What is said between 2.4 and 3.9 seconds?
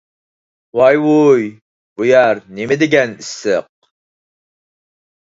نېمىدېگەن ئىسسىق!